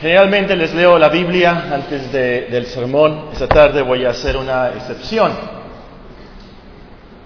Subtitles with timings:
[0.00, 3.30] Generalmente les leo la Biblia antes del sermón.
[3.32, 5.32] Esta tarde voy a hacer una excepción.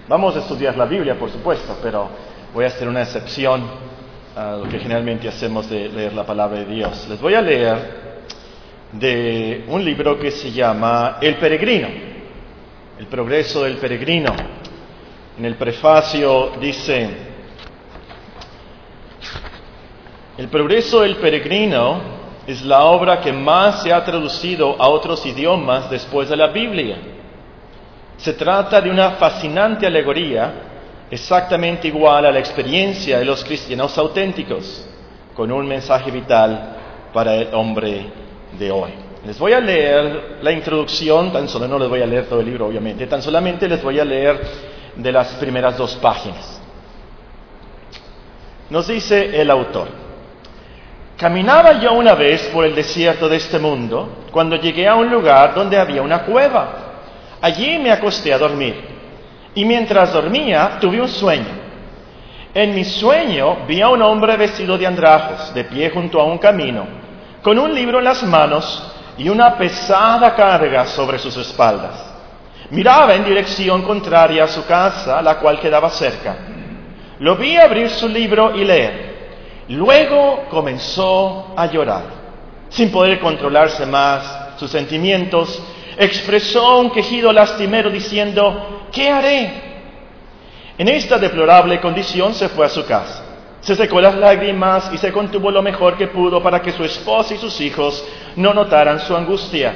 [0.09, 2.09] Vamos a estudiar la Biblia, por supuesto, pero
[2.55, 3.63] voy a hacer una excepción
[4.35, 7.07] a lo que generalmente hacemos de leer la palabra de Dios.
[7.11, 7.77] Les voy a leer
[8.93, 11.89] de un libro que se llama El Peregrino,
[12.99, 14.35] El Progreso del Peregrino.
[15.37, 17.11] En el prefacio dice,
[20.39, 22.12] El Progreso del Peregrino
[22.47, 26.97] es la obra que más se ha traducido a otros idiomas después de la Biblia.
[28.17, 30.53] Se trata de una fascinante alegoría
[31.11, 34.87] exactamente igual a la experiencia de los cristianos auténticos,
[35.35, 36.77] con un mensaje vital
[37.13, 38.07] para el hombre
[38.59, 38.91] de hoy.
[39.27, 42.47] Les voy a leer la introducción, tan solo no les voy a leer todo el
[42.47, 44.41] libro, obviamente, tan solamente les voy a leer
[44.97, 46.61] de las primeras dos páginas.
[48.69, 49.89] Nos dice el autor,
[51.23, 55.55] caminaba yo una vez por el desierto de este mundo cuando llegué a un lugar
[55.55, 56.69] donde había una cueva.
[57.41, 58.75] Allí me acosté a dormir
[59.55, 61.63] y mientras dormía tuve un sueño.
[62.53, 66.39] En mi sueño vi a un hombre vestido de andrajos, de pie junto a un
[66.39, 66.89] camino
[67.41, 72.05] con un libro en las manos y una pesada carga sobre sus espaldas.
[72.71, 76.35] Miraba en dirección contraria a su casa, la cual quedaba cerca.
[77.21, 79.12] Lo vi abrir su libro y leer.
[79.69, 82.05] Luego comenzó a llorar.
[82.69, 85.63] Sin poder controlarse más sus sentimientos,
[85.97, 89.73] expresó un quejido lastimero diciendo, ¿qué haré?
[90.79, 93.25] En esta deplorable condición se fue a su casa.
[93.61, 97.35] Se secó las lágrimas y se contuvo lo mejor que pudo para que su esposa
[97.35, 99.73] y sus hijos no notaran su angustia.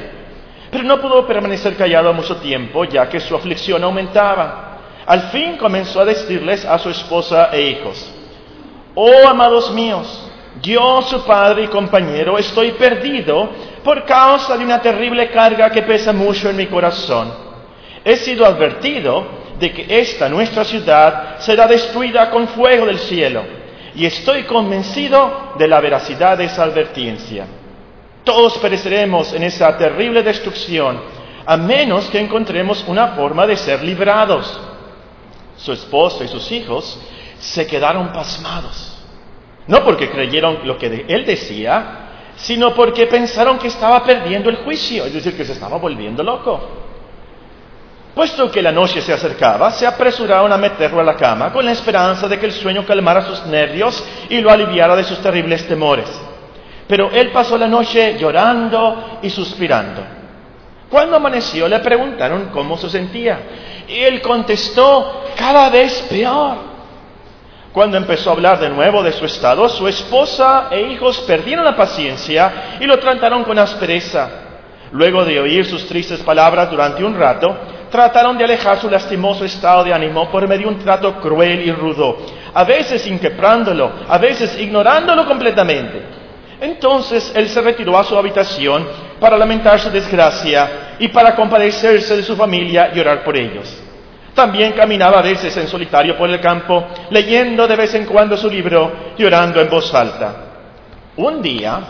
[0.70, 4.78] Pero no pudo permanecer callado mucho tiempo, ya que su aflicción aumentaba.
[5.06, 8.12] Al fin comenzó a decirles a su esposa e hijos,
[8.98, 10.27] Oh amados míos,
[10.62, 13.50] yo, su padre y compañero, estoy perdido
[13.84, 17.30] por causa de una terrible carga que pesa mucho en mi corazón.
[18.03, 19.27] He sido advertido
[19.58, 23.43] de que esta nuestra ciudad será destruida con fuego del cielo
[23.94, 27.47] y estoy convencido de la veracidad de esa advertencia.
[28.25, 31.00] Todos pereceremos en esa terrible destrucción,
[31.44, 34.59] a menos que encontremos una forma de ser librados.
[35.59, 36.99] Su esposo y sus hijos
[37.38, 38.95] se quedaron pasmados,
[39.69, 42.06] no porque creyeron lo que él decía,
[42.37, 46.60] sino porque pensaron que estaba perdiendo el juicio, es decir, que se estaba volviendo loco.
[48.15, 51.72] Puesto que la noche se acercaba, se apresuraron a meterlo a la cama con la
[51.72, 56.09] esperanza de que el sueño calmara sus nervios y lo aliviara de sus terribles temores.
[56.88, 60.03] Pero él pasó la noche llorando y suspirando.
[60.88, 63.38] Cuando amaneció le preguntaron cómo se sentía
[63.88, 66.56] y él contestó cada vez peor.
[67.76, 71.76] Cuando empezó a hablar de nuevo de su estado, su esposa e hijos perdieron la
[71.76, 74.31] paciencia y lo trataron con aspereza.
[74.92, 77.54] Luego de oír sus tristes palabras durante un rato,
[77.91, 81.70] trataron de alejar su lastimoso estado de ánimo por medio de un trato cruel y
[81.70, 82.16] rudo,
[82.54, 86.00] a veces inquebrándolo, a veces ignorándolo completamente.
[86.58, 88.88] Entonces él se retiró a su habitación
[89.20, 93.82] para lamentar su desgracia y para compadecerse de su familia y orar por ellos.
[94.36, 98.50] También caminaba a veces en solitario por el campo, leyendo de vez en cuando su
[98.50, 100.34] libro y orando en voz alta.
[101.16, 101.80] Un día,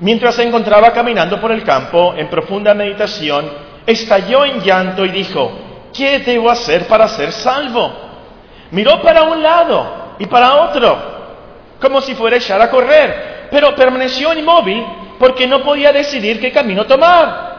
[0.00, 3.46] mientras se encontraba caminando por el campo en profunda meditación,
[3.84, 5.52] estalló en llanto y dijo,
[5.92, 7.92] ¿qué debo hacer para ser salvo?
[8.70, 10.96] Miró para un lado y para otro,
[11.78, 14.82] como si fuera a echar a correr, pero permaneció inmóvil
[15.18, 17.52] porque no podía decidir qué camino tomar.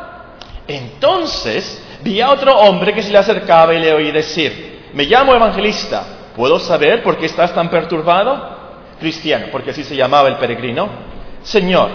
[0.68, 5.34] Entonces vi a otro hombre que se le acercaba y le oí decir, me llamo
[5.34, 6.06] evangelista,
[6.36, 8.56] ¿puedo saber por qué estás tan perturbado?
[9.00, 10.88] Cristiano, porque así se llamaba el peregrino.
[11.42, 11.90] Señor,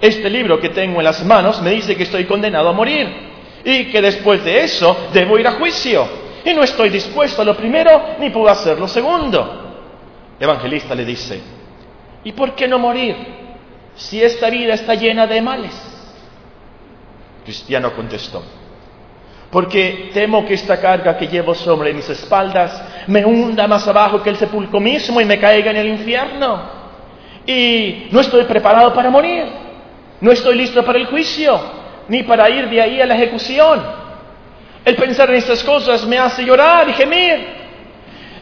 [0.00, 3.06] este libro que tengo en las manos me dice que estoy condenado a morir
[3.62, 6.08] y que después de eso debo ir a juicio.
[6.42, 10.38] Y no estoy dispuesto a lo primero ni puedo hacer lo segundo.
[10.40, 11.38] evangelista le dice,
[12.24, 13.14] ¿y por qué no morir
[13.94, 15.74] si esta vida está llena de males?
[17.44, 18.42] Cristiano contestó,
[19.50, 24.30] porque temo que esta carga que llevo sobre mis espaldas me hunda más abajo que
[24.30, 26.80] el sepulcro mismo y me caiga en el infierno.
[27.46, 29.44] Y no estoy preparado para morir,
[30.20, 31.60] no estoy listo para el juicio,
[32.08, 33.82] ni para ir de ahí a la ejecución.
[34.84, 37.60] El pensar en estas cosas me hace llorar y gemir.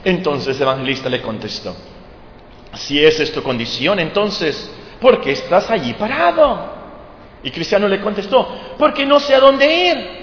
[0.04, 1.74] Entonces el evangelista le contestó,
[2.74, 4.70] si esa es tu condición, entonces,
[5.00, 6.76] ¿por qué estás allí parado?
[7.42, 8.46] Y Cristiano le contestó,
[8.76, 10.17] porque no sé a dónde ir.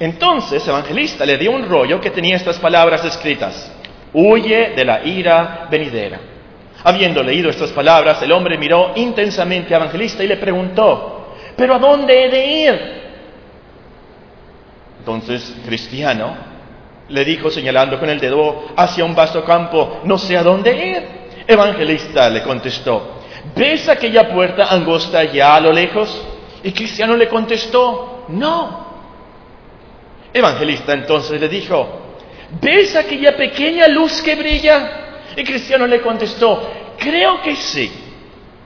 [0.00, 3.72] Entonces el evangelista le dio un rollo que tenía estas palabras escritas,
[4.12, 6.20] huye de la ira venidera.
[6.84, 11.78] Habiendo leído estas palabras, el hombre miró intensamente a Evangelista y le preguntó, ¿pero a
[11.78, 12.98] dónde he de ir?
[15.00, 16.36] Entonces, cristiano
[17.08, 21.18] le dijo señalando con el dedo hacia un vasto campo, no sé a dónde ir.
[21.48, 23.22] Evangelista le contestó,
[23.56, 26.24] ¿ves aquella puerta angosta allá a lo lejos?
[26.62, 28.87] Y cristiano le contestó, no.
[30.32, 31.88] Evangelista entonces le dijo,
[32.60, 34.90] ¿ves aquella pequeña luz que brilla?
[35.36, 37.90] Y cristiano le contestó, creo que sí.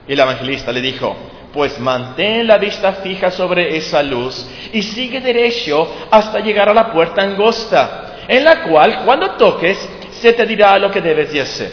[0.07, 1.15] Y el evangelista le dijo,
[1.53, 6.91] pues mantén la vista fija sobre esa luz y sigue derecho hasta llegar a la
[6.91, 9.77] puerta angosta, en la cual cuando toques
[10.11, 11.71] se te dirá lo que debes de hacer.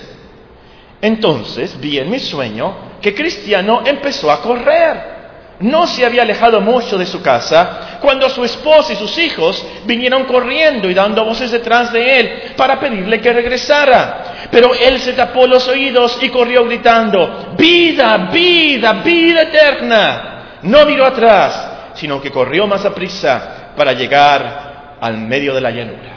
[1.00, 5.19] Entonces vi en mi sueño que Cristiano empezó a correr
[5.60, 10.24] no se había alejado mucho de su casa cuando su esposa y sus hijos vinieron
[10.24, 14.48] corriendo y dando voces detrás de él para pedirle que regresara.
[14.50, 20.58] Pero él se tapó los oídos y corrió gritando, vida, vida, vida eterna.
[20.62, 25.70] No miró atrás, sino que corrió más a prisa para llegar al medio de la
[25.70, 26.10] llanura.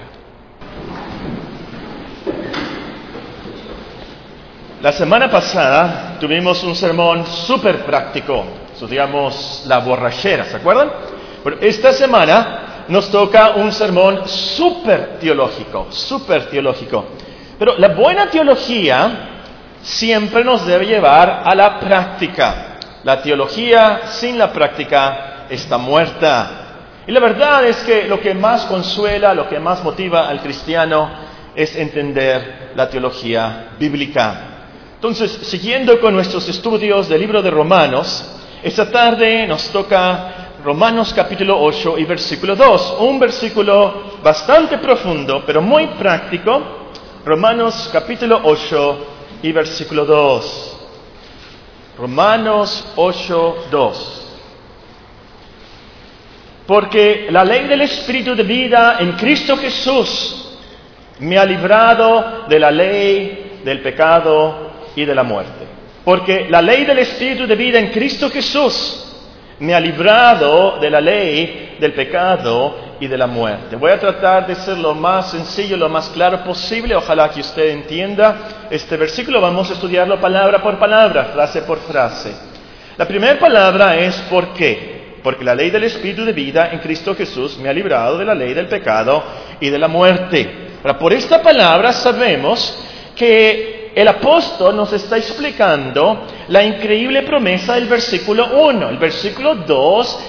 [4.81, 10.91] La semana pasada tuvimos un sermón súper práctico estudiamos la borrachera, ¿se acuerdan?
[11.41, 17.05] Pero esta semana nos toca un sermón súper teológico, súper teológico.
[17.57, 19.29] Pero la buena teología
[19.81, 22.77] siempre nos debe llevar a la práctica.
[23.03, 26.49] La teología sin la práctica está muerta.
[27.07, 31.09] Y la verdad es que lo que más consuela, lo que más motiva al cristiano
[31.55, 34.49] es entender la teología bíblica.
[34.95, 41.61] Entonces, siguiendo con nuestros estudios del libro de Romanos, esta tarde nos toca Romanos capítulo
[41.61, 46.87] 8 y versículo 2, un versículo bastante profundo, pero muy práctico.
[47.25, 49.07] Romanos capítulo 8
[49.43, 50.77] y versículo 2.
[51.97, 54.35] Romanos 8, 2.
[56.65, 60.57] Porque la ley del Espíritu de vida en Cristo Jesús
[61.19, 65.72] me ha librado de la ley del pecado y de la muerte.
[66.03, 69.05] Porque la ley del Espíritu de vida en Cristo Jesús
[69.59, 73.75] me ha librado de la ley del pecado y de la muerte.
[73.75, 76.95] Voy a tratar de ser lo más sencillo, lo más claro posible.
[76.95, 79.39] Ojalá que usted entienda este versículo.
[79.39, 82.33] Vamos a estudiarlo palabra por palabra, frase por frase.
[82.97, 85.19] La primera palabra es ¿por qué?
[85.23, 88.35] Porque la ley del Espíritu de vida en Cristo Jesús me ha librado de la
[88.35, 89.23] ley del pecado
[89.59, 90.69] y de la muerte.
[90.83, 92.77] Ahora, por esta palabra sabemos
[93.15, 98.89] que el apóstol nos está explicando la increíble promesa del versículo 1.
[98.89, 100.19] El versículo 2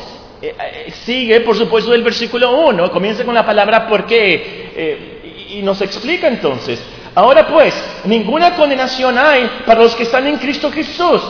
[0.43, 5.47] eh, eh, sigue, por supuesto, del versículo 1, comienza con la palabra por qué eh,
[5.51, 6.83] y nos explica entonces.
[7.15, 7.75] Ahora pues,
[8.05, 11.23] ninguna condenación hay para los que están en Cristo Jesús,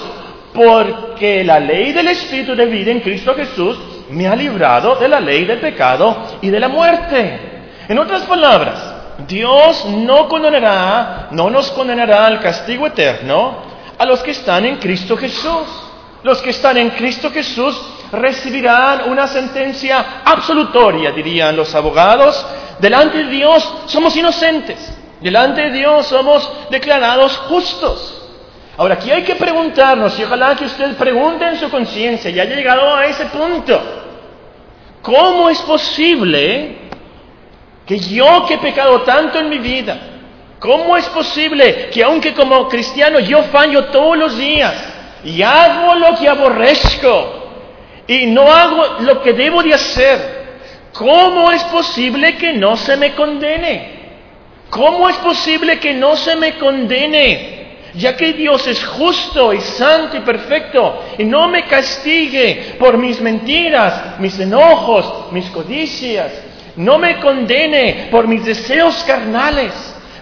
[0.53, 3.79] porque la ley del Espíritu de vida en Cristo Jesús
[4.11, 7.41] me ha librado de la ley del pecado y de la muerte.
[7.87, 8.94] En otras palabras,
[9.27, 13.57] Dios no condenará, no nos condenará al castigo eterno
[13.97, 15.67] a los que están en Cristo Jesús.
[16.23, 17.81] Los que están en Cristo Jesús
[18.11, 22.45] recibirán una sentencia absolutoria, dirían los abogados.
[22.79, 24.97] Delante de Dios somos inocentes.
[25.21, 28.23] Delante de Dios somos declarados justos.
[28.77, 32.57] Ahora, aquí hay que preguntarnos, y ojalá que usted pregunte en su conciencia, y haya
[32.57, 33.81] llegado a ese punto,
[35.01, 36.84] ¿cómo es posible
[37.87, 39.99] que yo que he pecado tanto en mi vida,
[40.59, 44.75] ¿cómo es posible que aunque como cristiano yo fallo todos los días
[45.25, 47.43] y hago lo que aborrezco
[48.07, 50.45] y no hago lo que debo de hacer,
[50.93, 53.95] ¿cómo es posible que no se me condene?
[54.71, 57.55] ¿Cómo es posible que no se me condene?
[57.95, 63.21] ya que Dios es justo y santo y perfecto y no me castigue por mis
[63.21, 66.33] mentiras, mis enojos, mis codicias,
[66.77, 69.73] no me condene por mis deseos carnales,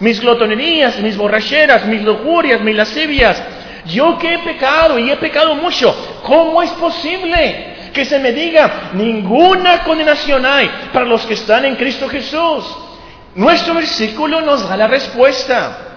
[0.00, 3.42] mis glotonerías, mis borracheras, mis lujurias, mis lascivias.
[3.86, 8.90] Yo que he pecado y he pecado mucho, ¿cómo es posible que se me diga
[8.94, 12.64] ninguna condenación hay para los que están en Cristo Jesús?
[13.34, 15.88] Nuestro versículo nos da la respuesta.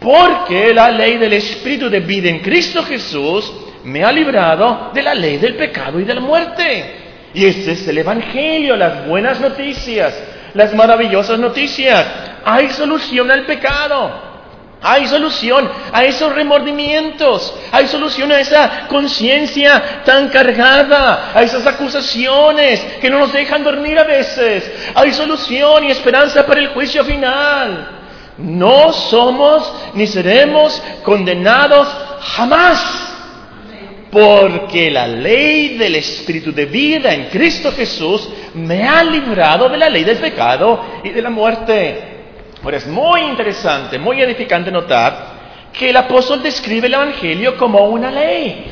[0.00, 3.52] Porque la ley del Espíritu de vida en Cristo Jesús
[3.84, 7.01] me ha librado de la ley del pecado y de la muerte.
[7.34, 10.14] Y este es el Evangelio, las buenas noticias,
[10.54, 12.06] las maravillosas noticias.
[12.44, 14.32] Hay solución al pecado.
[14.84, 22.80] Hay solución a esos remordimientos, hay solución a esa conciencia tan cargada, a esas acusaciones
[23.00, 24.90] que no nos dejan dormir a veces.
[24.96, 28.00] Hay solución y esperanza para el juicio final.
[28.38, 31.86] No somos ni seremos condenados
[32.34, 33.01] jamás.
[34.12, 39.88] Porque la ley del Espíritu de vida en Cristo Jesús me ha librado de la
[39.88, 41.98] ley del pecado y de la muerte.
[42.62, 48.10] Ahora es muy interesante, muy edificante notar que el apóstol describe el Evangelio como una
[48.10, 48.66] ley.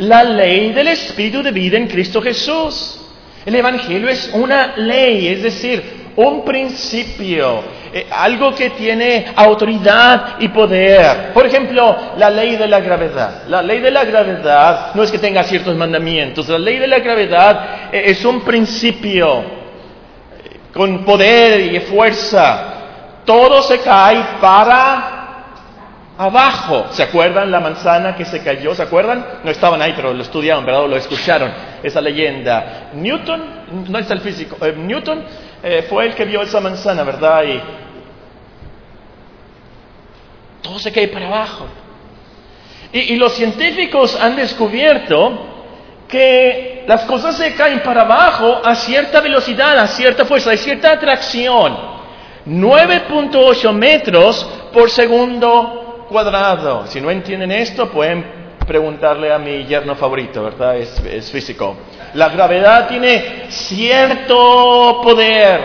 [0.00, 3.00] La ley del Espíritu de vida en Cristo Jesús.
[3.46, 10.48] El Evangelio es una ley, es decir, un principio, eh, algo que tiene autoridad y
[10.48, 11.32] poder.
[11.32, 13.42] Por ejemplo, la ley de la gravedad.
[13.48, 16.98] La ley de la gravedad no es que tenga ciertos mandamientos, la ley de la
[16.98, 22.68] gravedad eh, es un principio eh, con poder y fuerza.
[23.24, 25.22] Todo se cae para
[26.18, 26.86] abajo.
[26.90, 28.74] ¿Se acuerdan la manzana que se cayó?
[28.74, 29.24] ¿Se acuerdan?
[29.44, 30.88] No estaban ahí, pero lo estudiaron, ¿verdad?
[30.88, 31.50] lo escucharon,
[31.82, 32.90] esa leyenda.
[32.94, 33.42] Newton,
[33.88, 35.24] no es el físico, Newton
[35.62, 37.44] eh, fue el que vio esa manzana, ¿verdad?
[37.44, 37.60] Y
[40.62, 41.66] todo se cae para abajo.
[42.92, 45.46] Y, y los científicos han descubierto
[46.08, 50.92] que las cosas se caen para abajo a cierta velocidad, a cierta fuerza, a cierta
[50.92, 51.92] atracción.
[52.46, 56.86] 9.8 metros por segundo cuadrado.
[56.86, 60.76] Si no entienden esto, pueden preguntarle a mi yerno favorito, ¿verdad?
[60.76, 61.76] Es, físico.
[62.14, 65.60] La gravedad tiene cierto poder,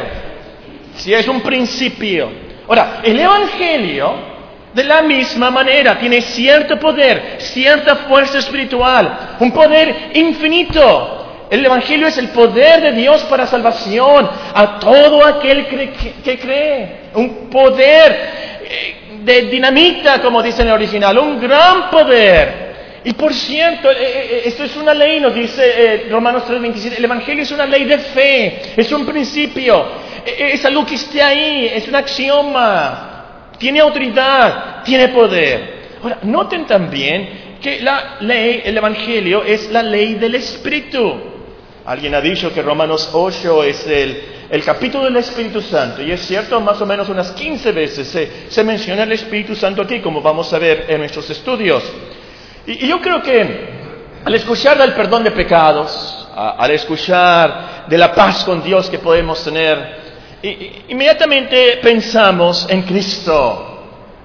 [0.96, 2.30] si es un principio.
[2.68, 4.14] Ahora, el Evangelio,
[4.74, 11.46] de la misma manera, tiene cierto poder, cierta fuerza espiritual, un poder infinito.
[11.50, 17.08] El Evangelio es el poder de Dios para salvación a todo aquel que, cree.
[17.14, 18.30] Un poder
[18.64, 22.67] eh, de dinamita, como dice en el original, un gran poder
[23.04, 27.06] y por cierto, eh, eh, eh, esto es una ley, nos dice Romanos 3:27, el
[27.06, 29.86] Evangelio es una ley de fe, es un principio,
[30.26, 35.78] es algo que esté ahí, es un axioma, tiene autoridad, tiene poder.
[36.02, 41.16] Ahora, noten también que la ley, el Evangelio es la ley del Espíritu.
[41.86, 46.22] Alguien ha dicho que Romanos 8 es el, el capítulo del Espíritu Santo, y es
[46.22, 50.52] cierto, más o menos unas 15 veces se menciona el Espíritu Santo aquí, como vamos
[50.52, 51.84] a ver en nuestros estudios.
[52.68, 53.78] Y, yo creo que
[54.26, 59.42] al escuchar del perdón de pecados, al escuchar de la paz con Dios que podemos
[59.42, 59.98] tener,
[60.90, 63.64] inmediatamente pensamos en Cristo.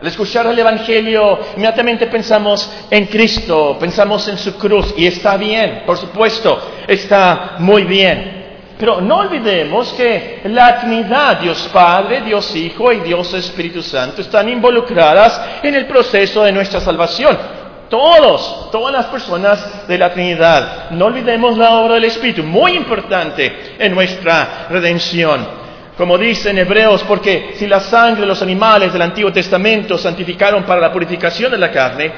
[0.00, 5.84] Al escuchar el Evangelio, inmediatamente pensamos en Cristo, pensamos en su cruz, y está bien,
[5.86, 8.42] por supuesto, está muy bien.
[8.76, 14.48] Pero no olvidemos que la Trinidad, Dios Padre, Dios Hijo y Dios Espíritu Santo, están
[14.48, 17.61] involucradas en el proceso de nuestra salvación.
[17.88, 20.90] Todos, todas las personas de la Trinidad.
[20.90, 25.62] No olvidemos la obra del Espíritu, muy importante en nuestra redención.
[25.96, 30.64] Como dice en Hebreos, porque si la sangre de los animales del Antiguo Testamento santificaron
[30.64, 32.10] para la purificación de la carne,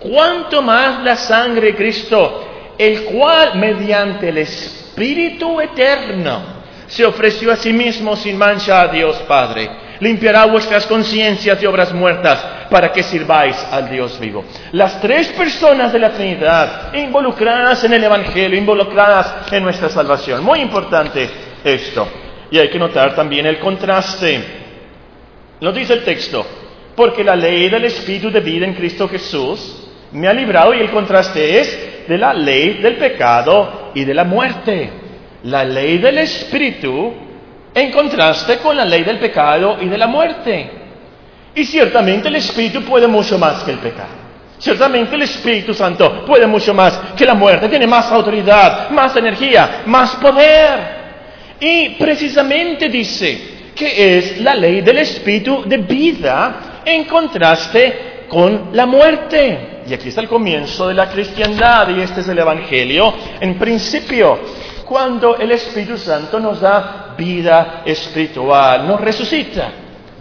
[0.00, 7.56] cuánto más la sangre de Cristo, el cual mediante el Espíritu eterno se ofreció a
[7.56, 13.02] sí mismo sin mancha a Dios Padre, limpiará vuestras conciencias de obras muertas para que
[13.02, 14.44] sirváis al Dios vivo.
[14.72, 20.42] Las tres personas de la Trinidad involucradas en el Evangelio, involucradas en nuestra salvación.
[20.42, 21.28] Muy importante
[21.62, 22.08] esto.
[22.50, 24.40] Y hay que notar también el contraste.
[25.60, 26.44] Lo dice el texto,
[26.96, 30.90] porque la ley del Espíritu de vida en Cristo Jesús me ha librado y el
[30.90, 34.90] contraste es de la ley del pecado y de la muerte.
[35.44, 37.29] La ley del Espíritu
[37.74, 40.70] en contraste con la ley del pecado y de la muerte.
[41.54, 44.20] Y ciertamente el Espíritu puede mucho más que el pecado.
[44.58, 47.68] Ciertamente el Espíritu Santo puede mucho más que la muerte.
[47.68, 51.00] Tiene más autoridad, más energía, más poder.
[51.58, 58.86] Y precisamente dice que es la ley del Espíritu de vida en contraste con la
[58.86, 59.82] muerte.
[59.88, 63.14] Y aquí está el comienzo de la cristiandad y este es el Evangelio.
[63.40, 64.38] En principio,
[64.84, 69.70] cuando el Espíritu Santo nos da vida espiritual, nos resucita,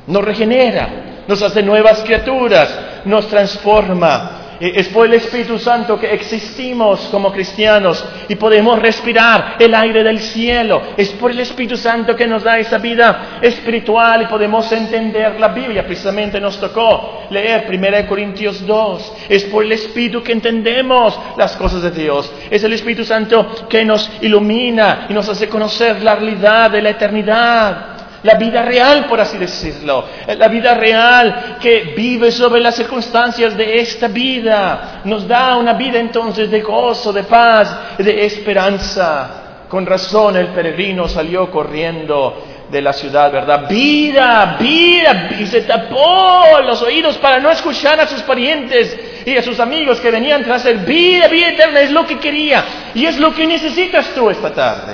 [0.06, 4.32] nos regenera, nos hace nuevas criaturas, nos transforma.
[4.60, 10.20] Es por el Espíritu Santo que existimos como cristianos y podemos respirar el aire del
[10.20, 10.82] cielo.
[10.98, 15.48] Es por el Espíritu Santo que nos da esa vida espiritual y podemos entender la
[15.48, 15.86] Biblia.
[15.86, 19.14] Precisamente nos tocó leer 1 Corintios 2.
[19.30, 22.32] Es por el Espíritu que entendemos las cosas de Dios.
[22.50, 26.90] Es el Espíritu Santo que nos ilumina y nos hace conocer la realidad de la
[26.90, 27.89] eternidad
[28.24, 30.06] la vida real, por así decirlo,
[30.38, 36.00] la vida real que vive sobre las circunstancias de esta vida, nos da una vida
[36.00, 39.66] entonces de gozo, de paz, de esperanza.
[39.70, 43.68] Con razón el peregrino salió corriendo de la ciudad, ¿verdad?
[43.68, 49.42] Vida, vida, y se tapó los oídos para no escuchar a sus parientes y a
[49.42, 50.80] sus amigos que venían tras él.
[50.80, 54.94] Vida, vida eterna, es lo que quería y es lo que necesitas tú esta tarde.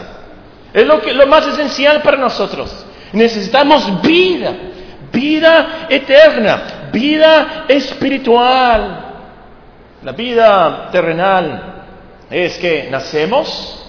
[0.73, 2.85] Es lo, que, lo más esencial para nosotros.
[3.15, 4.53] Necesitamos vida,
[5.11, 9.05] vida eterna, vida espiritual.
[10.03, 11.85] La vida terrenal
[12.29, 13.87] es que nacemos,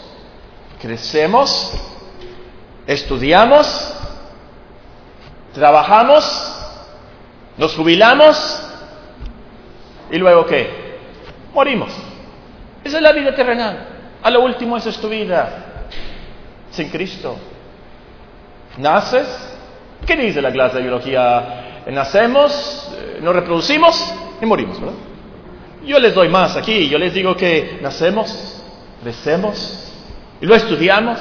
[0.80, 1.72] crecemos,
[2.86, 3.94] estudiamos,
[5.52, 6.24] trabajamos,
[7.58, 8.62] nos jubilamos
[10.08, 11.00] y luego qué?
[11.52, 11.92] Morimos.
[12.84, 13.88] Esa es la vida terrenal.
[14.22, 15.64] A lo último esa es tu vida
[16.70, 17.36] sin Cristo.
[18.78, 19.26] Naces.
[20.06, 21.82] ¿Qué dice la clase de biología?
[21.86, 24.96] Nacemos, eh, nos reproducimos y morimos, ¿verdad?
[25.84, 26.88] Yo les doy más aquí.
[26.88, 28.62] Yo les digo que nacemos,
[29.02, 29.92] crecemos
[30.40, 31.18] y luego estudiamos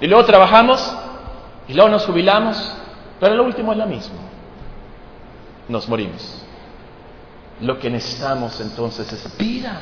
[0.00, 0.94] y luego trabajamos
[1.68, 2.76] y luego nos jubilamos,
[3.20, 4.16] pero lo último es lo mismo.
[5.68, 6.42] Nos morimos.
[7.60, 9.80] Lo que necesitamos entonces es vida,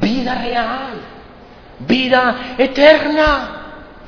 [0.00, 1.00] vida real,
[1.86, 3.61] vida eterna.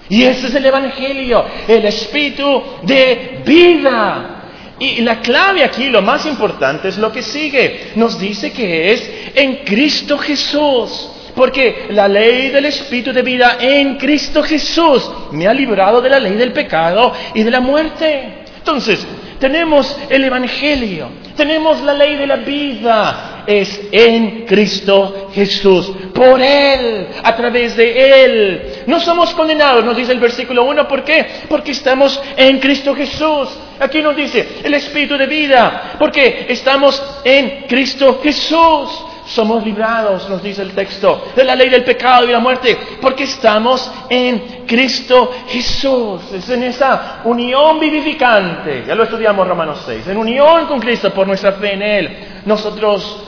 [0.09, 4.31] Y ese es el Evangelio, el espíritu de vida.
[4.79, 7.93] Y la clave aquí, lo más importante, es lo que sigue.
[7.95, 11.11] Nos dice que es en Cristo Jesús.
[11.35, 16.21] Porque la ley del Espíritu de vida en Cristo Jesús me ha librado de la
[16.21, 18.45] ley del pecado y de la muerte.
[18.59, 19.05] Entonces,
[19.45, 27.09] tenemos el Evangelio, tenemos la ley de la vida, es en Cristo Jesús, por Él,
[27.23, 28.63] a través de Él.
[28.87, 31.27] No somos condenados, nos dice el versículo 1, ¿por qué?
[31.47, 33.51] Porque estamos en Cristo Jesús.
[33.79, 40.43] Aquí nos dice el Espíritu de vida, porque estamos en Cristo Jesús somos librados, nos
[40.43, 45.33] dice el texto, de la ley del pecado y la muerte, porque estamos en Cristo
[45.49, 46.21] Jesús.
[46.33, 51.27] Es en esa unión vivificante, ya lo estudiamos Romanos 6, en unión con Cristo por
[51.27, 52.19] nuestra fe en Él.
[52.45, 53.23] Nosotros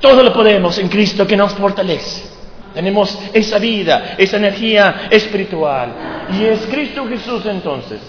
[0.00, 2.32] todo lo podemos en Cristo que nos fortalece.
[2.72, 5.88] Tenemos esa vida, esa energía espiritual.
[6.32, 8.00] Y es Cristo Jesús entonces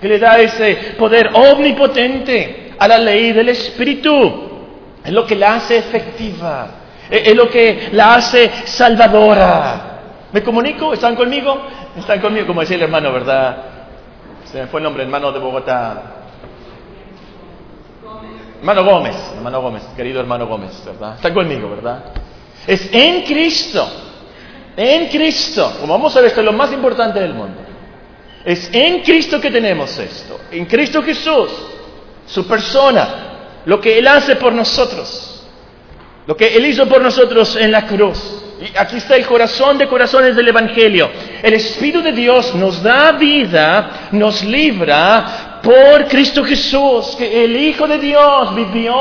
[0.00, 4.48] que le da ese poder omnipotente a la ley del Espíritu.
[5.04, 6.79] Es lo que la hace efectiva
[7.10, 10.00] es lo que la hace salvadora.
[10.32, 10.92] ¿Me comunico?
[10.92, 11.60] ¿Están conmigo?
[11.96, 13.56] Están conmigo, como decía el hermano, ¿verdad?
[14.44, 16.02] Se me fue el nombre, hermano de Bogotá.
[18.60, 21.14] Hermano Gómez, hermano Gómez, querido hermano Gómez, ¿verdad?
[21.16, 22.04] Están conmigo, ¿verdad?
[22.66, 23.88] Es en Cristo,
[24.76, 27.58] en Cristo, como vamos a ver, esto es lo más importante del mundo.
[28.44, 31.50] Es en Cristo que tenemos esto, en Cristo Jesús,
[32.26, 35.39] su persona, lo que Él hace por nosotros.
[36.30, 38.40] Lo que Él hizo por nosotros en la cruz.
[38.60, 41.10] Y aquí está el corazón de corazones del Evangelio.
[41.42, 47.88] El Espíritu de Dios nos da vida, nos libra por Cristo Jesús, que el Hijo
[47.88, 48.94] de Dios vivió,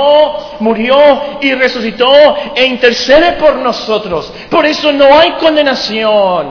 [0.60, 2.12] murió y resucitó
[2.56, 4.34] e intercede por nosotros.
[4.50, 6.48] Por eso no hay condenación.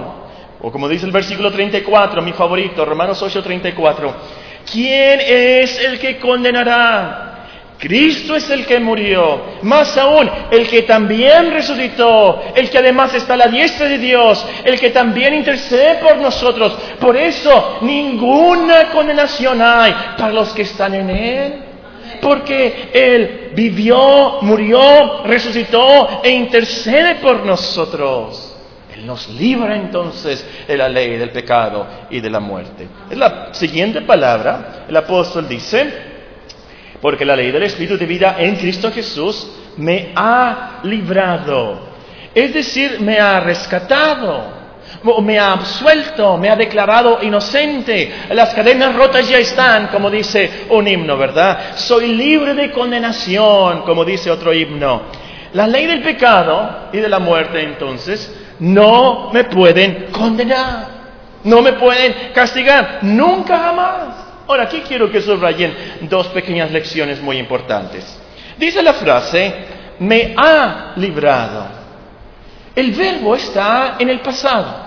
[0.61, 4.15] O como dice el versículo 34, mi favorito, Romanos 8, 34.
[4.71, 7.28] ¿Quién es el que condenará?
[7.79, 13.35] Cristo es el que murió, más aún el que también resucitó, el que además está
[13.35, 16.77] a la diestra de Dios, el que también intercede por nosotros.
[17.01, 21.55] Por eso ninguna condenación hay para los que están en Él.
[22.21, 28.57] Porque Él vivió, murió, resucitó e intercede por nosotros.
[28.93, 32.89] Él nos libra entonces de la ley del pecado y de la muerte.
[33.09, 34.87] Es la siguiente palabra.
[34.89, 36.08] El apóstol dice,
[37.01, 41.89] porque la ley del Espíritu de vida en Cristo Jesús me ha librado.
[42.35, 44.59] Es decir, me ha rescatado,
[45.23, 48.13] me ha absuelto, me ha declarado inocente.
[48.31, 51.77] Las cadenas rotas ya están, como dice un himno, ¿verdad?
[51.77, 55.03] Soy libre de condenación, como dice otro himno.
[55.53, 60.87] La ley del pecado y de la muerte, entonces, no me pueden condenar,
[61.45, 64.28] no me pueden castigar, nunca jamás.
[64.49, 65.75] Ahora, aquí quiero que subrayen
[66.09, 68.19] dos pequeñas lecciones muy importantes.
[68.57, 69.55] Dice la frase,
[69.99, 71.67] me ha librado.
[72.75, 74.87] El verbo está en el pasado.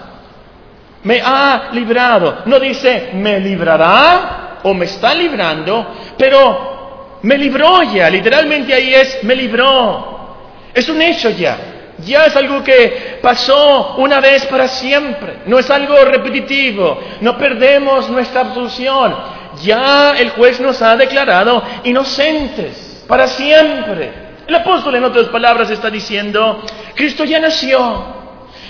[1.04, 2.40] Me ha librado.
[2.46, 8.10] No dice, me librará o me está librando, pero me libró ya.
[8.10, 10.38] Literalmente ahí es, me libró.
[10.74, 11.58] Es un hecho ya.
[12.00, 15.42] Ya es algo que pasó una vez para siempre.
[15.46, 17.00] No es algo repetitivo.
[17.22, 24.32] No perdemos nuestra absolución ya el juez nos ha declarado inocentes para siempre.
[24.48, 26.64] El apóstol en otras palabras está diciendo,
[26.96, 28.06] Cristo ya nació,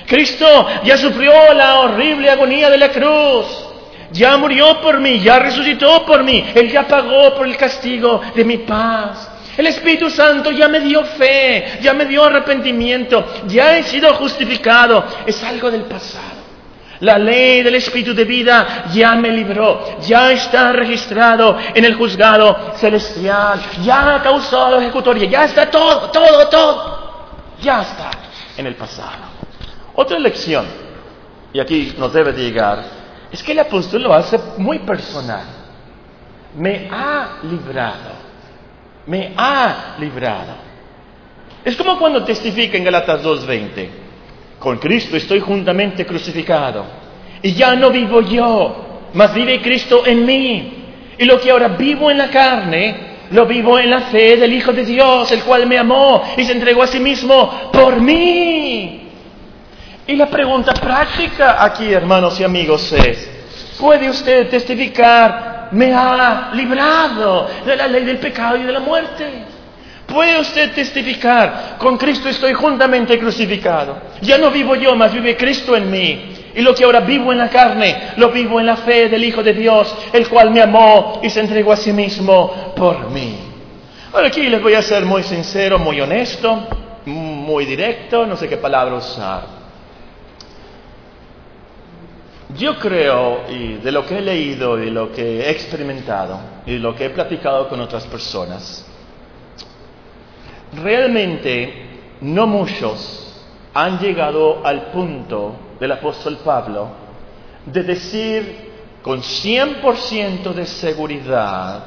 [0.08, 3.68] Cristo ya sufrió la horrible agonía de la cruz,
[4.12, 6.44] Ya murió por mí, ya resucitó por mí.
[6.54, 9.30] Él ya pagó por el castigo de mi paz.
[9.56, 15.06] El Espíritu Santo ya me dio fe, ya me dio arrepentimiento, ya he sido justificado.
[15.26, 16.41] Es algo del pasado.
[17.02, 22.74] La ley del Espíritu de vida ya me libró, ya está registrado en el juzgado
[22.76, 27.02] celestial, ya ha causado ejecutoria, ya está todo, todo, todo.
[27.60, 28.12] Ya está
[28.56, 29.24] en el pasado.
[29.96, 30.66] Otra lección,
[31.52, 32.84] y aquí nos debe llegar,
[33.32, 35.46] es que el apóstol lo hace muy personal.
[36.56, 38.12] Me ha librado,
[39.08, 40.54] me ha librado.
[41.66, 43.90] Es como cuando testifica en Galatas 2.20,
[44.62, 46.86] con Cristo estoy juntamente crucificado,
[47.42, 50.74] y ya no vivo yo, mas vive Cristo en mí.
[51.18, 52.96] Y lo que ahora vivo en la carne,
[53.32, 56.52] lo vivo en la fe del Hijo de Dios, el cual me amó y se
[56.52, 59.10] entregó a sí mismo por mí.
[60.06, 63.30] Y la pregunta práctica aquí, hermanos y amigos, es,
[63.80, 69.26] ¿puede usted testificar, me ha librado de la ley del pecado y de la muerte?
[70.12, 73.98] ¿Puede usted testificar, con Cristo estoy juntamente crucificado?
[74.22, 76.34] Ya no vivo yo, mas vive Cristo en mí.
[76.54, 79.42] Y lo que ahora vivo en la carne, lo vivo en la fe del Hijo
[79.42, 83.40] de Dios, el cual me amó y se entregó a sí mismo por mí.
[84.12, 86.68] Ahora aquí les voy a ser muy sincero, muy honesto,
[87.06, 89.62] muy directo, no sé qué palabra usar.
[92.58, 96.94] Yo creo, y de lo que he leído y lo que he experimentado y lo
[96.94, 98.86] que he platicado con otras personas,
[100.74, 101.90] realmente
[102.22, 106.90] no muchos han llegado al punto del apóstol Pablo
[107.66, 111.84] de decir con 100% de seguridad,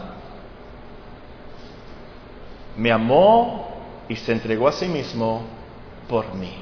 [2.77, 3.69] me amó
[4.09, 5.43] y se entregó a sí mismo
[6.09, 6.53] por mí.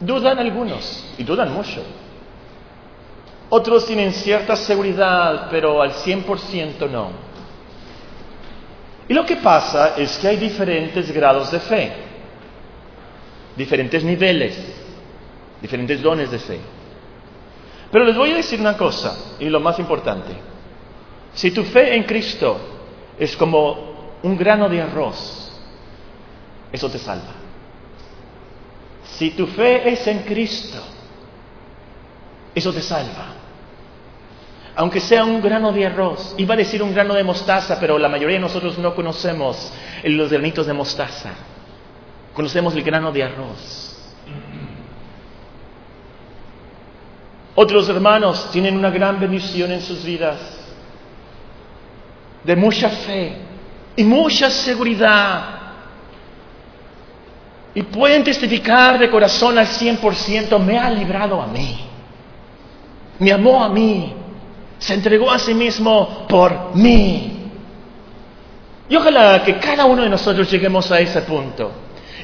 [0.00, 1.82] Dudan algunos y dudan mucho.
[3.50, 7.10] Otros tienen cierta seguridad, pero al 100% no.
[9.12, 11.92] Y lo que pasa es que hay diferentes grados de fe,
[13.54, 14.58] diferentes niveles,
[15.60, 16.58] diferentes dones de fe.
[17.90, 20.32] Pero les voy a decir una cosa, y lo más importante.
[21.34, 22.58] Si tu fe en Cristo
[23.18, 25.60] es como un grano de arroz,
[26.72, 27.34] eso te salva.
[29.04, 30.78] Si tu fe es en Cristo,
[32.54, 33.41] eso te salva
[34.74, 36.34] aunque sea un grano de arroz.
[36.38, 39.72] Iba a decir un grano de mostaza, pero la mayoría de nosotros no conocemos
[40.04, 41.30] los granitos de mostaza.
[42.32, 43.88] Conocemos el grano de arroz.
[47.54, 50.38] Otros hermanos tienen una gran bendición en sus vidas,
[52.42, 53.36] de mucha fe
[53.94, 55.60] y mucha seguridad.
[57.74, 61.84] Y pueden testificar de corazón al 100%, me ha librado a mí,
[63.18, 64.14] me amó a mí,
[64.82, 67.38] se entregó a sí mismo por mí.
[68.88, 71.70] Y ojalá que cada uno de nosotros lleguemos a ese punto.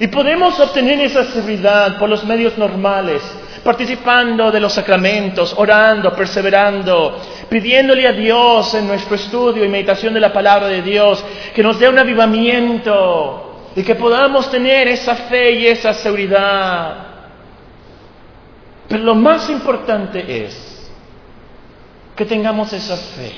[0.01, 3.23] Y podemos obtener esa seguridad por los medios normales,
[3.62, 10.21] participando de los sacramentos, orando, perseverando, pidiéndole a Dios en nuestro estudio y meditación de
[10.21, 15.53] la palabra de Dios que nos dé un avivamiento y que podamos tener esa fe
[15.53, 17.07] y esa seguridad.
[18.88, 20.67] Pero lo más importante es
[22.18, 23.31] que tengamos esa fe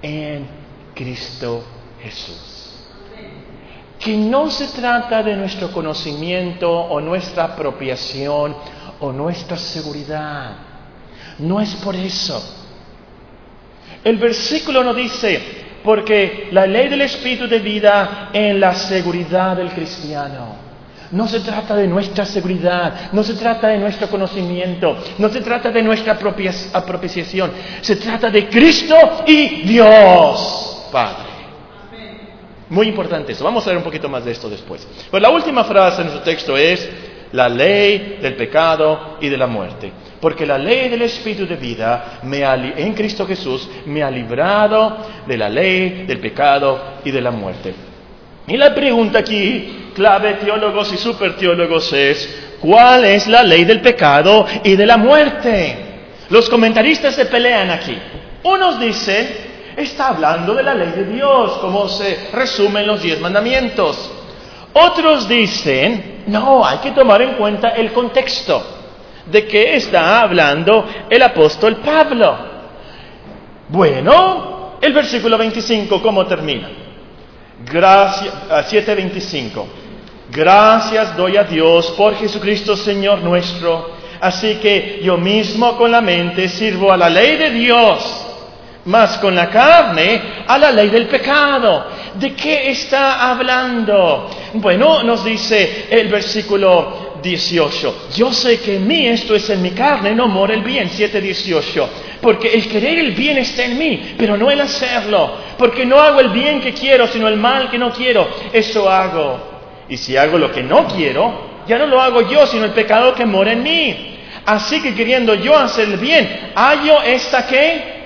[0.00, 0.46] en
[0.94, 1.62] Cristo
[2.02, 2.88] Jesús.
[4.00, 8.56] Que no se trata de nuestro conocimiento o nuestra apropiación
[9.00, 10.56] o nuestra seguridad.
[11.40, 12.42] No es por eso.
[14.02, 15.38] El versículo no dice,
[15.84, 20.67] porque la ley del Espíritu de vida en la seguridad del cristiano.
[21.10, 25.70] No se trata de nuestra seguridad, no se trata de nuestro conocimiento, no se trata
[25.70, 26.18] de nuestra
[26.72, 28.94] apropiación, se trata de Cristo
[29.26, 31.28] y Dios Padre.
[32.70, 33.44] Muy importante eso.
[33.44, 34.86] Vamos a ver un poquito más de esto después.
[35.10, 36.88] Pero la última frase en nuestro texto es
[37.32, 39.90] la ley del pecado y de la muerte.
[40.20, 45.48] Porque la ley del Espíritu de vida en Cristo Jesús me ha librado de la
[45.48, 47.87] ley del pecado y de la muerte.
[48.48, 54.46] Y la pregunta aquí, clave teólogos y superteólogos, es, ¿cuál es la ley del pecado
[54.64, 55.76] y de la muerte?
[56.30, 57.96] Los comentaristas se pelean aquí.
[58.44, 59.28] Unos dicen,
[59.76, 64.10] está hablando de la ley de Dios, como se resumen los diez mandamientos.
[64.72, 68.64] Otros dicen, no, hay que tomar en cuenta el contexto
[69.26, 72.38] de qué está hablando el apóstol Pablo.
[73.68, 76.87] Bueno, el versículo 25, ¿cómo termina?
[77.64, 78.32] Gracias,
[78.70, 79.66] 7:25.
[80.30, 86.48] Gracias doy a Dios por Jesucristo Señor nuestro, Así que yo mismo con la mente
[86.48, 88.26] sirvo a la ley de Dios,
[88.86, 91.86] más con la carne a la ley del pecado.
[92.14, 94.28] ¿De qué está hablando?
[94.54, 98.08] Bueno, nos dice el versículo 18.
[98.16, 100.88] Yo sé que en mí esto es en mi carne, no mora el bien.
[100.90, 101.86] 7.18.
[102.20, 105.32] Porque el querer el bien está en mí, pero no el hacerlo.
[105.56, 108.28] Porque no hago el bien que quiero, sino el mal que no quiero.
[108.52, 109.38] Eso hago.
[109.88, 113.14] Y si hago lo que no quiero, ya no lo hago yo, sino el pecado
[113.14, 114.18] que mora en mí.
[114.44, 117.98] Así que queriendo yo hacer el bien, hallo esta qué?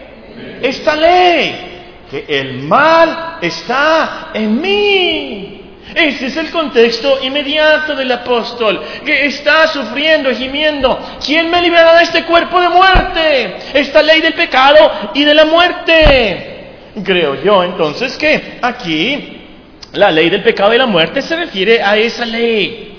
[0.63, 1.69] Esta ley.
[2.11, 5.52] Que el mal está en mí.
[5.95, 10.99] Ese es el contexto inmediato del apóstol, que está sufriendo gimiendo.
[11.25, 13.57] ¿Quién me librará de este cuerpo de muerte?
[13.75, 16.49] Esta ley del pecado y de la muerte.
[17.05, 19.41] Creo yo entonces que aquí
[19.93, 22.95] la ley del pecado y la muerte se refiere a esa ley.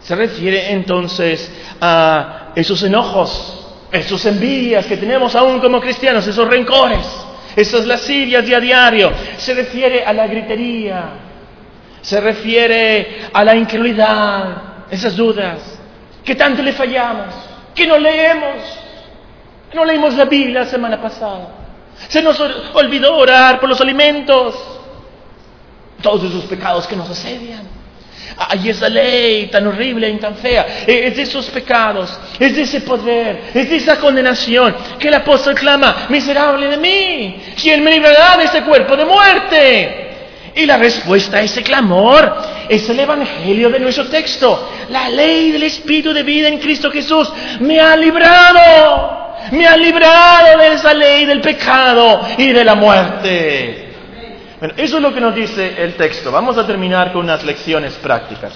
[0.00, 7.06] Se refiere entonces a esos enojos, esos envidias que tenemos aún como cristianos, esos rencores,
[7.54, 9.12] esas lascivias de a diario.
[9.36, 11.29] Se refiere a la gritería,
[12.02, 15.58] se refiere a la incredulidad, esas dudas,
[16.24, 17.34] que tanto le fallamos,
[17.74, 18.56] que no leemos,
[19.74, 21.48] no leímos la Biblia la semana pasada,
[22.08, 22.40] se nos
[22.74, 24.54] olvidó orar por los alimentos,
[26.02, 27.80] todos esos pecados que nos asedian.
[28.36, 30.84] Hay esa ley tan horrible y tan fea.
[30.86, 35.14] E, es de esos pecados, es de ese poder, es de esa condenación que el
[35.14, 40.09] apóstol clama, miserable de mí, ¿quién me librará de ese cuerpo de muerte?
[40.60, 42.36] Y la respuesta a ese clamor
[42.68, 44.70] es el Evangelio de nuestro texto.
[44.90, 50.58] La ley del Espíritu de vida en Cristo Jesús me ha librado, me ha librado
[50.58, 53.94] de esa ley del pecado y de la muerte.
[54.58, 56.30] Bueno, eso es lo que nos dice el texto.
[56.30, 58.52] Vamos a terminar con unas lecciones prácticas.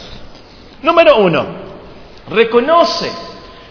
[0.82, 1.46] Número uno,
[2.28, 3.10] reconoce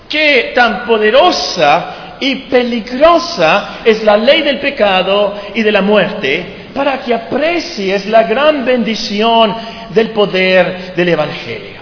[0.09, 7.01] que tan poderosa y peligrosa es la ley del pecado y de la muerte para
[7.01, 9.55] que aprecies la gran bendición
[9.93, 11.81] del poder del Evangelio.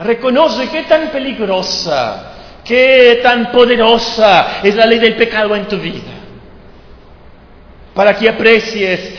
[0.00, 2.32] Reconoce qué tan peligrosa,
[2.64, 6.12] qué tan poderosa es la ley del pecado en tu vida.
[7.94, 9.12] Para que aprecies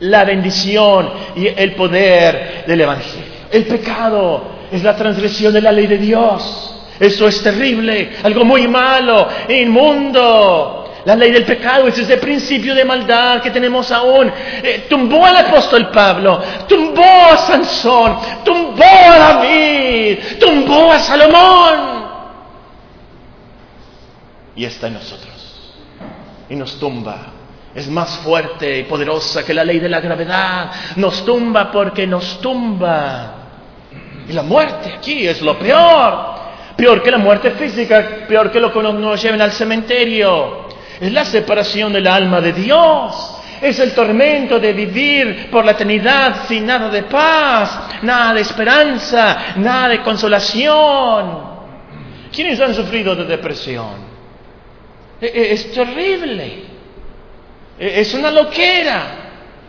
[0.00, 3.38] la bendición y el poder del Evangelio.
[3.50, 6.74] El pecado es la transgresión de la ley de Dios.
[7.00, 10.87] Eso es terrible, algo muy malo, inmundo.
[11.08, 14.30] La ley del pecado es ese principio de maldad que tenemos aún.
[14.62, 22.08] Eh, tumbó al apóstol Pablo, tumbó a Sansón, tumbó a David, tumbó a Salomón.
[24.54, 25.72] Y está en nosotros.
[26.50, 27.32] Y nos tumba
[27.74, 30.70] es más fuerte y poderosa que la ley de la gravedad.
[30.96, 33.34] Nos tumba porque nos tumba.
[34.28, 36.36] Y la muerte aquí es lo peor.
[36.76, 40.67] Peor que la muerte física, peor que lo que nos lleven al cementerio.
[41.00, 43.34] Es la separación del alma de Dios.
[43.60, 49.54] Es el tormento de vivir por la eternidad sin nada de paz, nada de esperanza,
[49.56, 51.48] nada de consolación.
[52.32, 54.06] ¿Quiénes han sufrido de depresión?
[55.20, 56.62] E, e, es terrible.
[57.78, 59.26] E-, es una loquera.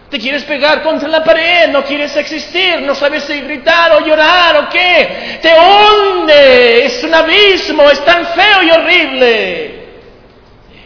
[0.09, 4.63] Te quieres pegar contra la pared, no quieres existir, no sabes si gritar o llorar
[4.63, 5.39] o qué.
[5.39, 9.78] Te hunde, es un abismo, es tan feo y horrible.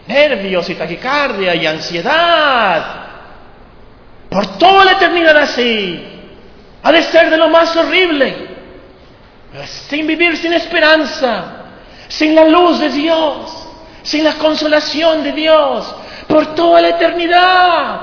[0.07, 3.03] Nervios y taquicardia y ansiedad.
[4.29, 6.03] Por toda la eternidad así.
[6.83, 8.53] Ha de ser de lo más horrible.
[9.65, 11.45] Sin vivir sin esperanza,
[12.07, 13.67] sin la luz de Dios,
[14.01, 15.95] sin la consolación de Dios,
[16.27, 18.01] por toda la eternidad.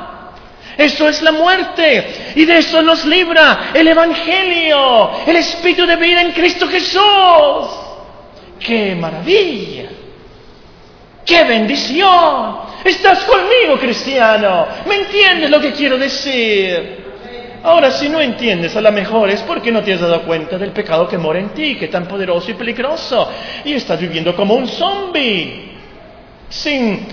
[0.79, 2.33] Eso es la muerte.
[2.37, 7.03] Y de eso nos libra el Evangelio, el Espíritu de vida en Cristo Jesús.
[8.59, 10.00] ¡Qué maravilla!
[11.25, 12.59] ¡Qué bendición!
[12.85, 14.67] Estás conmigo, cristiano.
[14.87, 17.01] ¿Me entiendes lo que quiero decir?
[17.63, 20.71] Ahora, si no entiendes, a lo mejor es porque no te has dado cuenta del
[20.71, 23.31] pecado que mora en ti, que es tan poderoso y peligroso,
[23.65, 25.73] y estás viviendo como un zombie,
[26.49, 27.07] sin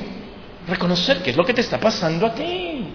[0.67, 2.85] reconocer qué es lo que te está pasando a ti.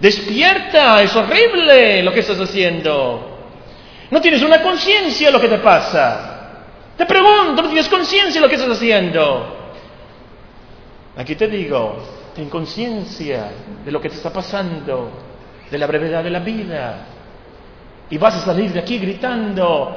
[0.00, 3.38] Despierta, es horrible lo que estás haciendo.
[4.10, 6.38] No tienes una conciencia de lo que te pasa.
[6.96, 9.61] Te pregunto, no tienes conciencia de lo que estás haciendo.
[11.16, 11.96] Aquí te digo,
[12.34, 13.50] ten conciencia
[13.84, 15.10] de lo que te está pasando,
[15.70, 17.06] de la brevedad de la vida.
[18.08, 19.96] Y vas a salir de aquí gritando,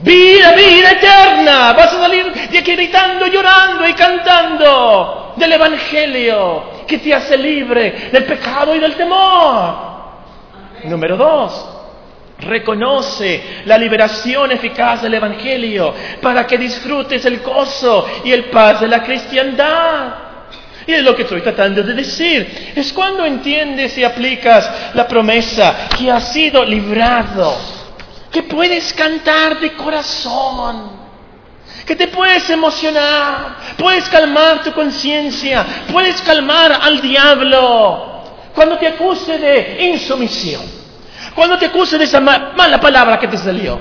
[0.00, 1.72] vida, vida eterna.
[1.72, 8.10] Vas a salir de aquí gritando, llorando y cantando del Evangelio que te hace libre
[8.12, 9.74] del pecado y del temor.
[10.84, 11.76] Número dos,
[12.38, 18.88] Reconoce la liberación eficaz del Evangelio para que disfrutes el gozo y el paz de
[18.88, 20.25] la cristiandad.
[20.86, 22.72] Y es lo que estoy tratando de decir.
[22.74, 27.56] Es cuando entiendes y aplicas la promesa que has sido librado,
[28.30, 30.90] que puedes cantar de corazón,
[31.84, 38.22] que te puedes emocionar, puedes calmar tu conciencia, puedes calmar al diablo
[38.54, 40.76] cuando te acuse de insumisión
[41.36, 43.78] cuando te acuse de esa mala palabra que te salió.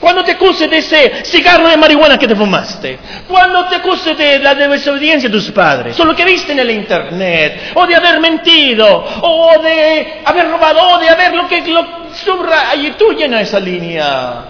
[0.00, 2.98] Cuando te acuse de ese cigarro de marihuana que te fumaste.
[3.26, 5.98] Cuando te acuse de la desobediencia de tus padres.
[5.98, 7.72] O lo que viste en el internet.
[7.74, 9.04] O de haber mentido.
[9.22, 10.96] O de haber robado.
[10.96, 12.74] O de haber lo que lo subra.
[12.76, 14.44] Y tú llena esa línea.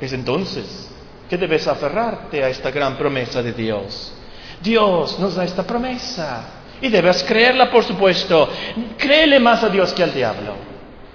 [0.00, 0.90] Es entonces
[1.28, 4.14] que debes aferrarte a esta gran promesa de Dios.
[4.62, 6.44] Dios nos da esta promesa.
[6.80, 8.48] Y debes creerla, por supuesto.
[8.96, 10.54] Créele más a Dios que al diablo.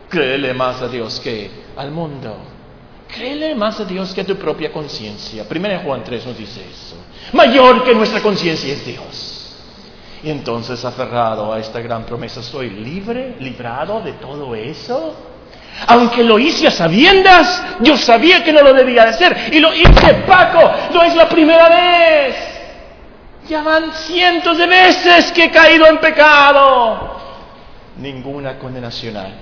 [0.07, 2.58] Créele más a Dios que al mundo.
[3.13, 5.43] Créele más a Dios que a tu propia conciencia.
[5.47, 6.95] Primera Juan 3 nos dice eso.
[7.33, 9.55] Mayor que nuestra conciencia es Dios.
[10.23, 15.15] Y entonces, aferrado a esta gran promesa, ¿soy libre, librado de todo eso?
[15.87, 19.49] Aunque lo hice a sabiendas, yo sabía que no lo debía de hacer.
[19.53, 22.35] Y lo hice, Paco, no es la primera vez.
[23.47, 27.17] Ya van cientos de veces que he caído en pecado.
[27.97, 29.33] Ninguna condenación hay.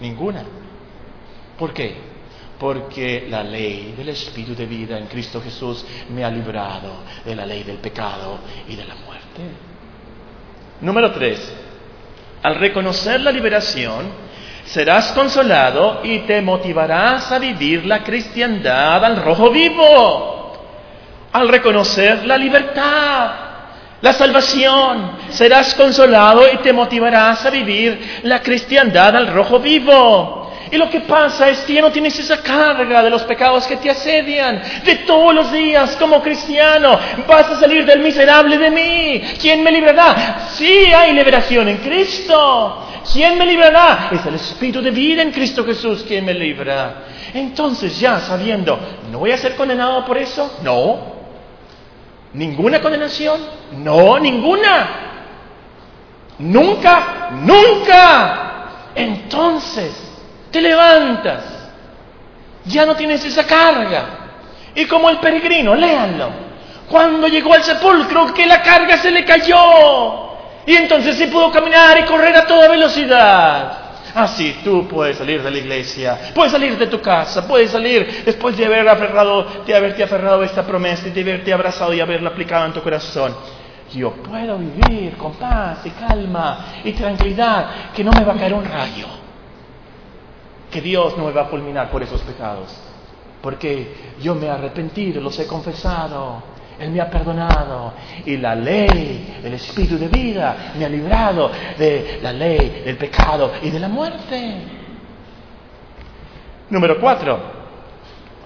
[0.00, 0.44] Ninguna.
[1.56, 2.17] ¿Por qué?
[2.58, 7.46] Porque la ley del Espíritu de vida en Cristo Jesús me ha librado de la
[7.46, 9.42] ley del pecado y de la muerte.
[10.80, 11.54] Número tres.
[12.42, 14.06] Al reconocer la liberación,
[14.64, 20.52] serás consolado y te motivarás a vivir la cristiandad al rojo vivo.
[21.32, 23.30] Al reconocer la libertad,
[24.00, 25.12] la salvación.
[25.30, 30.37] Serás consolado y te motivarás a vivir la cristiandad al rojo vivo.
[30.70, 33.76] Y lo que pasa es que ya no tienes esa carga de los pecados que
[33.76, 34.62] te asedian.
[34.84, 39.22] De todos los días como cristiano vas a salir del miserable de mí.
[39.40, 40.48] ¿Quién me librará?
[40.50, 42.84] Sí, hay liberación en Cristo.
[43.12, 44.10] ¿Quién me librará?
[44.12, 47.04] Es el Espíritu de vida en Cristo Jesús quien me libra.
[47.32, 48.78] Entonces ya sabiendo,
[49.10, 50.58] ¿no voy a ser condenado por eso?
[50.62, 51.18] No.
[52.34, 53.40] ¿Ninguna condenación?
[53.78, 54.88] No, ninguna.
[56.38, 58.44] Nunca, nunca.
[58.94, 60.07] Entonces,
[60.50, 61.44] te levantas.
[62.64, 64.04] Ya no tienes esa carga.
[64.74, 66.28] Y como el peregrino, léanlo.
[66.88, 70.28] Cuando llegó al sepulcro, que la carga se le cayó.
[70.66, 73.88] Y entonces se pudo caminar y correr a toda velocidad.
[74.14, 78.56] Así tú puedes salir de la iglesia, puedes salir de tu casa, puedes salir después
[78.56, 82.30] de haber aferrado, de haberte aferrado a esta promesa y de haberte abrazado y haberla
[82.30, 83.34] aplicado en tu corazón.
[83.92, 88.54] Yo puedo vivir con paz y calma y tranquilidad, que no me va a caer
[88.54, 89.06] un rayo,
[90.70, 92.74] que Dios no me va a fulminar por esos pecados,
[93.40, 96.42] porque yo me he arrepentido, los he confesado,
[96.78, 97.92] él me ha perdonado
[98.24, 103.52] y la ley, el espíritu de vida, me ha librado de la ley, del pecado
[103.62, 104.62] y de la muerte.
[106.70, 107.40] Número cuatro,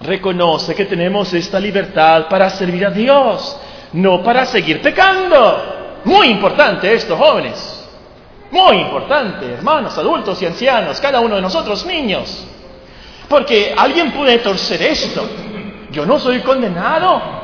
[0.01, 3.59] reconoce que tenemos esta libertad para servir a Dios,
[3.93, 6.01] no para seguir pecando.
[6.05, 7.72] Muy importante esto, jóvenes.
[8.53, 12.47] Muy importante, hermanos, adultos y ancianos, cada uno de nosotros niños.
[13.27, 15.27] Porque alguien puede torcer esto.
[15.91, 17.43] Yo no soy condenado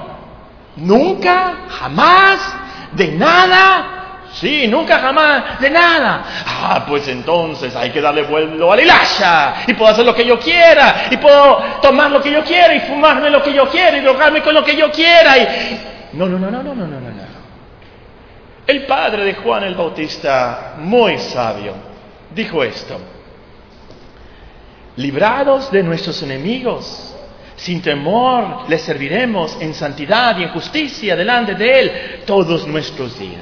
[0.80, 2.56] Nunca, jamás,
[2.94, 3.96] de nada.
[4.34, 6.24] Sí, nunca, jamás, de nada.
[6.46, 9.54] Ah, pues entonces hay que darle vuelo a la hilacha.
[9.68, 11.08] Y puedo hacer lo que yo quiera.
[11.10, 12.74] Y puedo tomar lo que yo quiera.
[12.76, 13.98] Y fumarme lo que yo quiera.
[13.98, 15.38] Y drogarme con lo que yo quiera.
[15.38, 15.82] Y...
[16.14, 17.09] No, no, no, no, no, no, no, no.
[18.70, 21.74] El padre de Juan el Bautista, muy sabio,
[22.36, 23.00] dijo esto.
[24.96, 27.16] Librados de nuestros enemigos
[27.56, 31.92] sin temor le serviremos en santidad y en justicia delante de Él
[32.28, 33.42] todos nuestros días.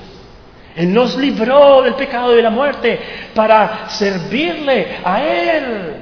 [0.77, 2.97] Él nos libró del pecado y de la muerte
[3.35, 5.95] para servirle a Él.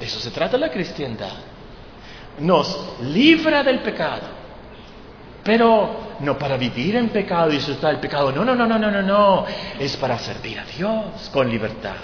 [0.00, 1.34] Eso se trata la cristiandad.
[2.38, 4.22] Nos libra del pecado,
[5.44, 8.32] pero no para vivir en pecado y disfrutar del pecado.
[8.32, 9.46] No, no, no, no, no, no, no.
[9.78, 11.96] Es para servir a Dios con libertad.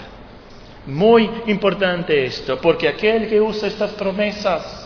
[0.85, 4.83] Muy importante esto, porque aquel que usa estas promesas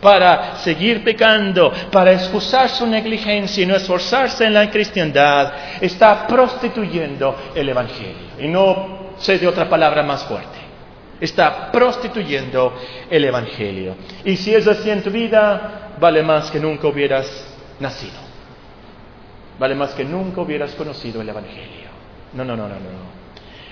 [0.00, 7.36] para seguir pecando, para excusar su negligencia y no esforzarse en la cristiandad, está prostituyendo
[7.54, 8.28] el Evangelio.
[8.38, 10.58] Y no sé de otra palabra más fuerte.
[11.20, 12.74] Está prostituyendo
[13.10, 13.96] el Evangelio.
[14.24, 17.26] Y si es así en tu vida, vale más que nunca hubieras
[17.80, 18.25] nacido.
[19.58, 21.88] Vale más que nunca hubieras conocido el Evangelio.
[22.34, 23.16] No, no, no, no, no.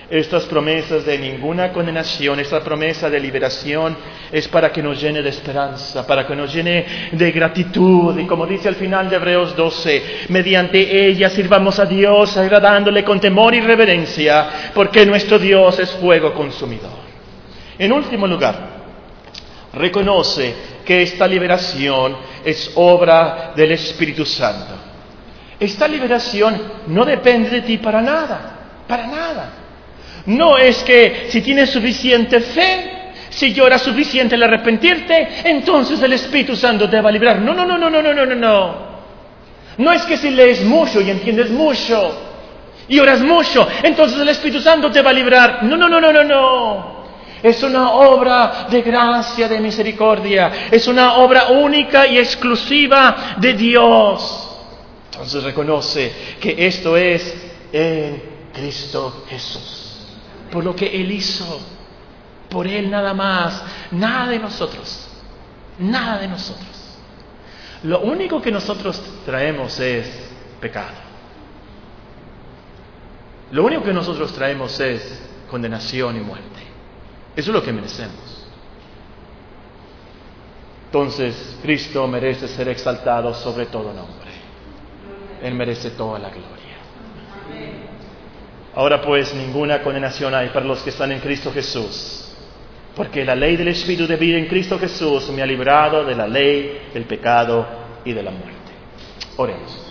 [0.09, 3.97] Estas promesas de ninguna condenación, esta promesa de liberación
[4.31, 8.17] es para que nos llene de esperanza, para que nos llene de gratitud.
[8.19, 13.19] Y como dice al final de Hebreos 12, mediante ella sirvamos a Dios agradándole con
[13.19, 17.05] temor y reverencia, porque nuestro Dios es fuego consumidor.
[17.79, 18.75] En último lugar,
[19.73, 20.53] reconoce
[20.85, 24.84] que esta liberación es obra del Espíritu Santo.
[25.59, 29.53] Esta liberación no depende de ti para nada, para nada.
[30.25, 32.91] No es que si tienes suficiente fe,
[33.29, 37.39] si lloras suficiente al arrepentirte, entonces el Espíritu Santo te va a librar.
[37.39, 38.95] No, no, no, no, no, no, no, no, no.
[39.77, 42.21] No es que si lees mucho y entiendes mucho
[42.87, 45.63] y oras mucho, entonces el Espíritu Santo te va a librar.
[45.63, 46.95] No, no, no, no, no, no.
[47.43, 50.69] Es una obra de gracia, de misericordia.
[50.71, 54.44] Es una obra única y exclusiva de Dios.
[55.15, 57.35] Entonces reconoce que esto es
[57.71, 58.21] en
[58.53, 59.85] Cristo Jesús
[60.55, 61.59] por lo que Él hizo,
[62.49, 63.61] por Él nada más,
[63.91, 65.07] nada de nosotros,
[65.79, 66.97] nada de nosotros.
[67.83, 70.09] Lo único que nosotros traemos es
[70.59, 70.95] pecado.
[73.51, 76.61] Lo único que nosotros traemos es condenación y muerte.
[77.35, 78.47] Eso es lo que merecemos.
[80.85, 84.24] Entonces, Cristo merece ser exaltado sobre todo nombre.
[85.45, 86.75] Él merece toda la gloria.
[88.73, 92.35] Ahora pues ninguna condenación hay para los que están en Cristo Jesús,
[92.95, 96.27] porque la ley del Espíritu de vida en Cristo Jesús me ha librado de la
[96.27, 97.63] ley, del pecado
[98.03, 98.71] y de la muerte.
[99.37, 99.81] Oremos.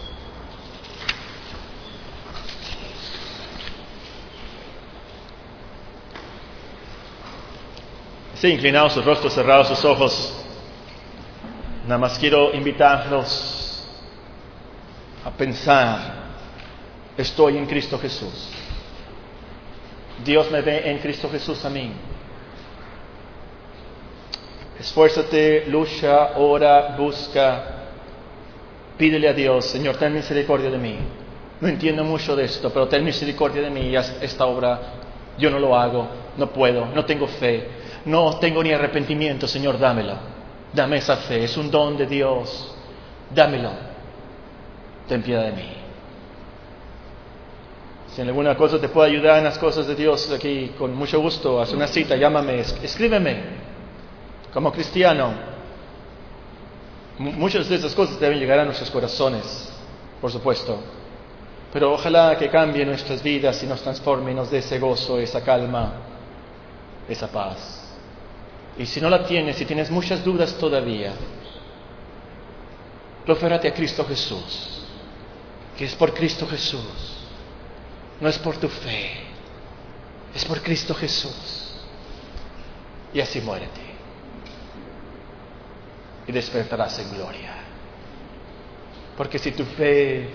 [8.35, 10.35] Sí, inclinados sus rostros, cerrados sus ojos.
[11.85, 13.54] Nada más quiero invitarlos
[15.25, 16.01] a pensar,
[17.17, 18.51] estoy en Cristo Jesús.
[20.23, 21.93] Dios me ve en Cristo Jesús a mí.
[24.79, 27.65] Esfuérzate, lucha, ora, busca.
[28.99, 30.99] Pídele a Dios, Señor, ten misericordia de mí.
[31.61, 33.95] No entiendo mucho de esto, pero ten misericordia de mí.
[33.97, 34.81] Esta obra
[35.39, 36.07] yo no lo hago,
[36.37, 37.69] no puedo, no tengo fe,
[38.05, 39.49] no tengo ni arrepentimiento.
[39.49, 40.17] Señor, dámelo.
[40.73, 42.75] Dame esa fe, es un don de Dios.
[43.31, 43.94] Dámelo.
[45.09, 45.73] Ten piedad de mí.
[48.15, 51.21] Si en alguna cosa te puedo ayudar en las cosas de Dios aquí, con mucho
[51.21, 53.65] gusto, haz una cita, llámame, escríbeme.
[54.53, 55.33] Como cristiano,
[57.19, 59.73] muchas de esas cosas deben llegar a nuestros corazones,
[60.21, 60.79] por supuesto.
[61.73, 65.43] Pero ojalá que cambie nuestras vidas y nos transforme y nos dé ese gozo, esa
[65.43, 65.95] calma,
[67.09, 67.81] esa paz.
[68.79, 71.13] Y si no la tienes, si tienes muchas dudas todavía,
[73.27, 74.84] proférate a Cristo Jesús,
[75.77, 77.25] que es por Cristo Jesús
[78.21, 79.11] no es por tu fe,
[80.35, 81.75] es por Cristo Jesús.
[83.13, 83.81] Y así muérete.
[86.27, 87.53] Y despertarás en gloria.
[89.17, 90.29] Porque si tu fe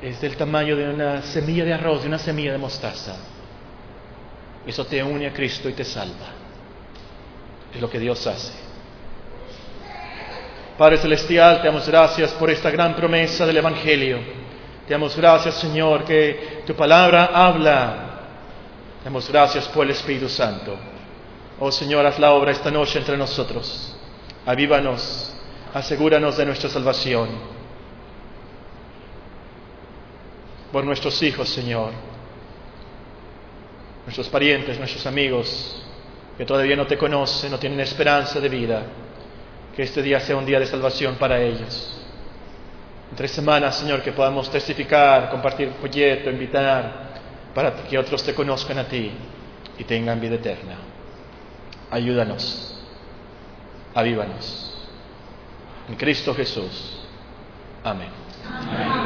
[0.00, 3.16] es del tamaño de una semilla de arroz, de una semilla de mostaza,
[4.66, 6.28] eso te une a Cristo y te salva.
[7.74, 8.63] Es lo que Dios hace.
[10.78, 14.44] Padre Celestial, te damos gracias por esta gran promesa del Evangelio
[14.86, 18.10] te damos gracias, Señor, que tu palabra habla.
[18.98, 20.76] Te damos gracias por el Espíritu Santo.
[21.58, 23.96] Oh Señor, haz la obra esta noche entre nosotros.
[24.44, 25.34] Avívanos,
[25.72, 27.30] asegúranos de nuestra salvación.
[30.70, 31.92] Por nuestros hijos, Señor.
[34.04, 35.82] Nuestros parientes, nuestros amigos
[36.36, 38.82] que todavía no te conocen, no tienen esperanza de vida.
[39.76, 41.94] Que este día sea un día de salvación para ellos
[43.14, 47.14] tres semanas, Señor, que podamos testificar, compartir folleto, invitar,
[47.54, 49.12] para que otros te conozcan a ti
[49.78, 50.76] y tengan vida eterna.
[51.90, 52.82] Ayúdanos,
[53.94, 54.70] avívanos.
[55.88, 57.00] En Cristo Jesús.
[57.82, 58.08] Amén.
[58.44, 59.03] Amén.